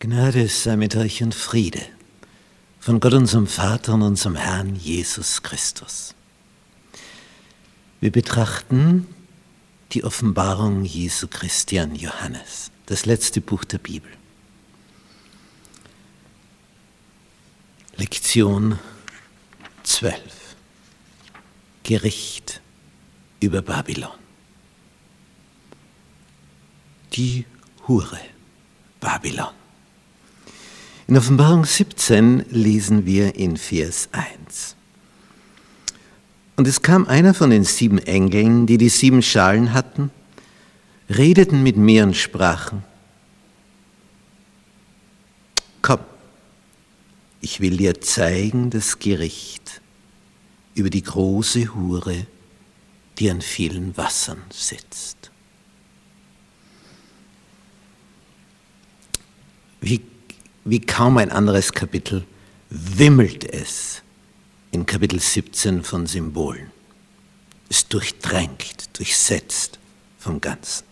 Gnade 0.00 0.46
sei 0.46 0.76
mit 0.76 0.94
euch 0.94 1.24
und 1.24 1.34
Friede 1.34 1.84
von 2.78 3.00
Gott 3.00 3.14
unserem 3.14 3.48
Vater 3.48 3.94
und 3.94 4.02
unserem 4.02 4.36
Herrn 4.36 4.76
Jesus 4.76 5.42
Christus. 5.42 6.14
Wir 8.00 8.12
betrachten 8.12 9.12
die 9.90 10.04
Offenbarung 10.04 10.84
Jesu 10.84 11.26
Christi 11.26 11.80
an 11.80 11.96
Johannes, 11.96 12.70
das 12.86 13.06
letzte 13.06 13.40
Buch 13.40 13.64
der 13.64 13.78
Bibel. 13.78 14.08
Lektion 17.96 18.78
12. 19.82 20.22
Gericht 21.82 22.60
über 23.40 23.62
Babylon. 23.62 24.12
Die 27.14 27.46
Hure 27.88 28.20
Babylon. 29.00 29.48
In 31.08 31.16
Offenbarung 31.16 31.64
17 31.64 32.50
lesen 32.50 33.06
wir 33.06 33.34
in 33.34 33.56
Vers 33.56 34.10
1. 34.12 34.76
Und 36.56 36.68
es 36.68 36.82
kam 36.82 37.06
einer 37.06 37.32
von 37.32 37.48
den 37.48 37.64
sieben 37.64 37.96
Engeln, 37.96 38.66
die 38.66 38.76
die 38.76 38.90
sieben 38.90 39.22
Schalen 39.22 39.72
hatten, 39.72 40.10
redeten 41.08 41.62
mit 41.62 41.78
mir 41.78 42.02
und 42.02 42.14
sprachen, 42.14 42.84
komm, 45.80 46.00
ich 47.40 47.60
will 47.60 47.78
dir 47.78 48.02
zeigen 48.02 48.68
das 48.68 48.98
Gericht 48.98 49.80
über 50.74 50.90
die 50.90 51.04
große 51.04 51.74
Hure, 51.74 52.26
die 53.18 53.30
an 53.30 53.40
vielen 53.40 53.96
Wassern 53.96 54.42
sitzt. 54.50 55.30
Wie 59.80 60.02
wie 60.68 60.80
kaum 60.80 61.16
ein 61.16 61.32
anderes 61.32 61.72
Kapitel 61.72 62.26
wimmelt 62.68 63.50
es 63.50 64.02
in 64.70 64.84
Kapitel 64.84 65.18
17 65.18 65.82
von 65.82 66.06
Symbolen. 66.06 66.70
Es 67.70 67.88
durchdrängt, 67.88 68.90
durchsetzt 68.98 69.78
vom 70.18 70.42
Ganzen. 70.42 70.84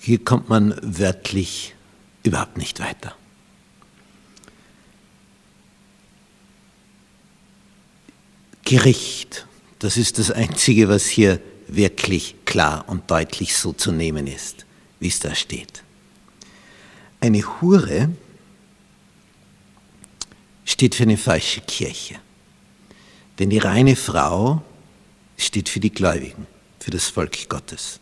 Hier 0.00 0.24
kommt 0.24 0.48
man 0.48 0.78
wörtlich 0.82 1.74
überhaupt 2.22 2.56
nicht 2.56 2.80
weiter. 2.80 3.14
Gericht, 8.64 9.46
das 9.78 9.98
ist 9.98 10.18
das 10.18 10.30
Einzige, 10.30 10.88
was 10.88 11.06
hier 11.06 11.38
wirklich 11.66 12.34
klar 12.46 12.88
und 12.88 13.10
deutlich 13.10 13.56
so 13.56 13.74
zu 13.74 13.92
nehmen 13.92 14.26
ist, 14.26 14.64
wie 15.00 15.08
es 15.08 15.20
da 15.20 15.34
steht. 15.34 15.82
Eine 17.20 17.42
Hure 17.60 18.10
steht 20.64 20.94
für 20.94 21.04
eine 21.04 21.16
falsche 21.16 21.60
Kirche. 21.62 22.16
Denn 23.38 23.50
die 23.50 23.58
reine 23.58 23.96
Frau 23.96 24.62
steht 25.36 25.68
für 25.68 25.80
die 25.80 25.92
Gläubigen, 25.92 26.46
für 26.80 26.90
das 26.90 27.06
Volk 27.06 27.48
Gottes. 27.48 28.00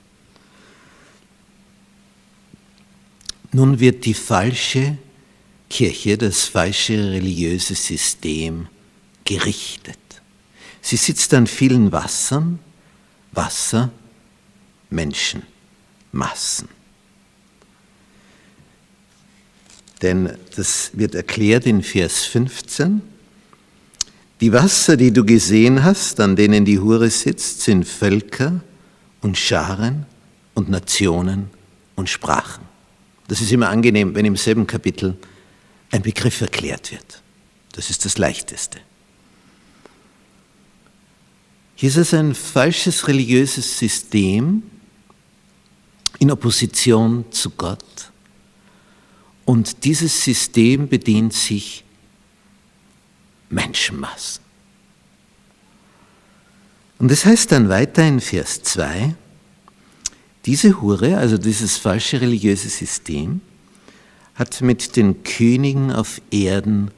Nun 3.53 3.79
wird 3.81 4.05
die 4.05 4.15
falsche 4.15 4.99
Kirche, 5.71 6.19
das 6.19 6.45
falsche 6.45 7.13
religiöse 7.13 7.75
System 7.75 8.69
gerichtet. 9.25 9.99
Sie 10.81 10.97
sitzt 10.97 11.33
an 11.35 11.47
vielen 11.47 11.91
Wassern, 11.93 12.59
Wasser, 13.33 13.91
Menschen, 14.91 15.43
Massen. 16.13 16.76
Denn 20.03 20.37
das 20.55 20.91
wird 20.95 21.15
erklärt 21.15 21.67
in 21.67 21.83
Vers 21.83 22.25
15. 22.25 23.03
Die 24.41 24.53
Wasser, 24.53 24.97
die 24.97 25.13
du 25.13 25.25
gesehen 25.25 25.83
hast, 25.83 26.21
an 26.21 26.37
denen 26.37 26.65
die 26.65 26.79
Hure 26.79 27.09
sitzt, 27.09 27.63
sind 27.63 27.87
Völker 27.87 28.61
und 29.23 29.39
Scharen 29.39 30.05
und 30.55 30.69
Nationen 30.69 31.49
und 31.95 32.11
Sprachen. 32.11 32.65
Das 33.29 33.41
ist 33.41 33.51
immer 33.51 33.71
angenehm, 33.71 34.15
wenn 34.15 34.27
im 34.27 34.37
selben 34.37 34.67
Kapitel 34.67 35.17
ein 35.91 36.03
Begriff 36.03 36.41
erklärt 36.43 36.93
wird. 36.93 37.23
Das 37.73 37.91
ist 37.91 38.05
das 38.05 38.19
Leichteste. 38.19 38.81
Hier 41.75 41.89
ist 41.89 41.97
es 41.97 42.15
ein 42.15 42.35
falsches 42.35 43.09
religiöses 43.09 43.79
System 43.79 44.63
in 46.19 46.31
Opposition 46.31 47.25
zu 47.31 47.51
Gott 47.51 48.11
und 49.47 49.85
dieses 49.85 50.23
System 50.25 50.89
bedient 50.89 51.33
sich 51.33 51.85
Menschenmassen. 53.49 54.43
Und 56.99 57.11
es 57.11 57.21
das 57.23 57.31
heißt 57.31 57.53
dann 57.53 57.69
weiter 57.69 58.07
in 58.07 58.21
Vers 58.21 58.63
2, 58.63 59.15
diese 60.47 60.81
Hure, 60.81 61.17
also 61.17 61.39
dieses 61.39 61.77
falsche 61.77 62.21
religiöse 62.21 62.69
System, 62.69 63.41
hat 64.35 64.61
mit 64.63 64.97
den 64.97 65.23
Königen 65.23 65.93
auf 65.93 66.21
Erden 66.31 66.91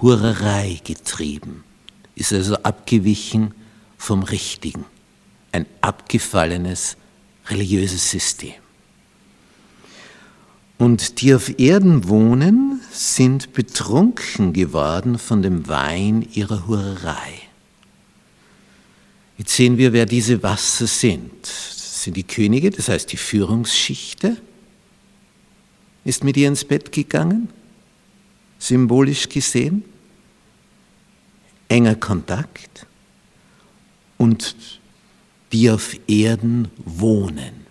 Hurerei 0.00 0.80
getrieben, 0.84 1.64
ist 2.14 2.32
also 2.32 2.54
abgewichen 2.56 3.52
vom 3.98 4.22
Richtigen, 4.22 4.84
ein 5.52 5.66
abgefallenes 5.80 6.96
religiöses 7.48 8.10
System. 8.10 8.54
Und 10.78 11.22
die 11.22 11.34
auf 11.34 11.58
Erden 11.58 12.08
wohnen, 12.08 12.80
sind 12.90 13.54
betrunken 13.54 14.52
geworden 14.52 15.18
von 15.18 15.42
dem 15.42 15.68
Wein 15.68 16.26
ihrer 16.34 16.66
Hurerei. 16.66 17.40
Jetzt 19.38 19.54
sehen 19.54 19.78
wir, 19.78 19.92
wer 19.92 20.06
diese 20.06 20.42
Wasser 20.42 20.86
sind. 20.86 21.30
Das 21.42 22.04
sind 22.04 22.16
die 22.16 22.24
Könige, 22.24 22.70
das 22.70 22.88
heißt 22.88 23.10
die 23.10 23.16
Führungsschichte, 23.16 24.36
ist 26.04 26.24
mit 26.24 26.36
ihr 26.36 26.48
ins 26.48 26.64
Bett 26.64 26.92
gegangen, 26.92 27.48
symbolisch 28.58 29.28
gesehen. 29.28 29.82
Enger 31.68 31.96
Kontakt. 31.96 32.86
Und 34.18 34.54
die 35.52 35.70
auf 35.70 35.96
Erden 36.06 36.68
wohnen, 36.84 37.66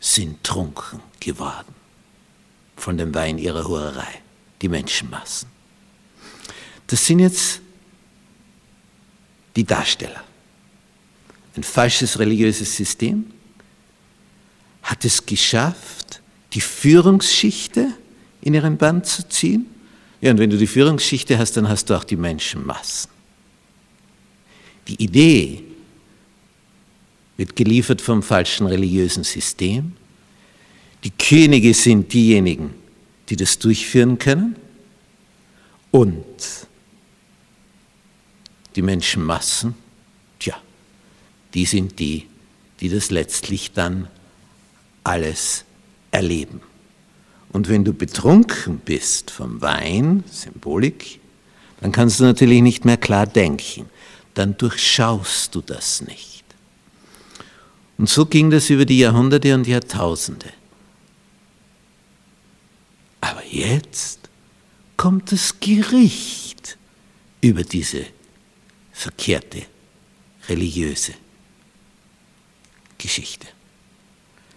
sind 0.00 0.42
trunken 0.44 1.00
geworden 1.18 1.81
von 2.82 2.98
dem 2.98 3.14
Wein 3.14 3.38
ihrer 3.38 3.62
Hurerei, 3.68 4.20
die 4.60 4.68
Menschenmassen. 4.68 5.48
Das 6.88 7.06
sind 7.06 7.20
jetzt 7.20 7.60
die 9.54 9.62
Darsteller. 9.62 10.24
Ein 11.54 11.62
falsches 11.62 12.18
religiöses 12.18 12.74
System 12.74 13.30
hat 14.82 15.04
es 15.04 15.24
geschafft, 15.24 16.20
die 16.54 16.60
Führungsschichte 16.60 17.92
in 18.40 18.54
ihren 18.54 18.76
Band 18.78 19.06
zu 19.06 19.28
ziehen. 19.28 19.66
Ja, 20.20 20.32
und 20.32 20.38
wenn 20.38 20.50
du 20.50 20.58
die 20.58 20.66
Führungsschichte 20.66 21.38
hast, 21.38 21.56
dann 21.56 21.68
hast 21.68 21.88
du 21.88 21.94
auch 21.94 22.04
die 22.04 22.16
Menschenmassen. 22.16 23.12
Die 24.88 25.00
Idee 25.00 25.62
wird 27.36 27.54
geliefert 27.54 28.00
vom 28.00 28.24
falschen 28.24 28.66
religiösen 28.66 29.22
System 29.22 29.92
die 31.04 31.10
Könige 31.10 31.74
sind 31.74 32.12
diejenigen, 32.12 32.74
die 33.28 33.36
das 33.36 33.58
durchführen 33.58 34.18
können 34.18 34.56
und 35.90 36.24
die 38.76 38.82
Menschenmassen, 38.82 39.74
tja, 40.38 40.56
die 41.54 41.64
sind 41.64 41.98
die, 41.98 42.26
die 42.80 42.88
das 42.88 43.10
letztlich 43.10 43.72
dann 43.72 44.08
alles 45.04 45.64
erleben. 46.10 46.60
Und 47.52 47.68
wenn 47.68 47.84
du 47.84 47.92
betrunken 47.92 48.78
bist 48.78 49.30
vom 49.30 49.60
Wein, 49.60 50.24
Symbolik, 50.30 51.20
dann 51.80 51.92
kannst 51.92 52.20
du 52.20 52.24
natürlich 52.24 52.62
nicht 52.62 52.84
mehr 52.84 52.96
klar 52.96 53.26
denken. 53.26 53.86
Dann 54.34 54.56
durchschaust 54.56 55.54
du 55.54 55.60
das 55.60 56.00
nicht. 56.00 56.44
Und 57.98 58.08
so 58.08 58.24
ging 58.24 58.50
das 58.50 58.70
über 58.70 58.86
die 58.86 59.00
Jahrhunderte 59.00 59.54
und 59.54 59.66
Jahrtausende. 59.66 60.46
Aber 63.32 63.46
jetzt 63.46 64.28
kommt 64.98 65.32
das 65.32 65.58
Gericht 65.58 66.76
über 67.40 67.64
diese 67.64 68.04
verkehrte 68.92 69.62
religiöse 70.50 71.14
Geschichte. 72.98 73.46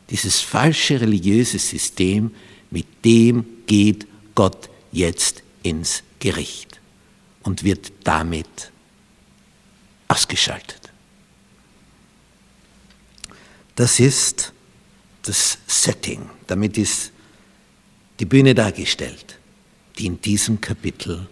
Dieses 0.09 0.41
falsche 0.41 0.99
religiöse 0.99 1.57
System, 1.57 2.35
mit 2.69 2.85
dem 3.05 3.45
geht 3.65 4.07
Gott 4.35 4.69
jetzt 4.91 5.41
ins 5.63 6.03
Gericht 6.19 6.81
und 7.43 7.63
wird 7.63 7.93
damit 8.03 8.73
ausgeschaltet. 10.09 10.91
Das 13.77 14.01
ist 14.01 14.51
das 15.21 15.59
Setting. 15.65 16.29
Damit 16.47 16.77
ist 16.77 17.13
die 18.19 18.25
Bühne 18.25 18.55
dargestellt, 18.55 19.37
die 19.97 20.05
in 20.05 20.21
diesem 20.21 20.61
Kapitel 20.61 21.27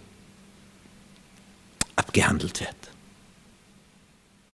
abgehandelt 1.96 2.60
wird. 2.60 2.83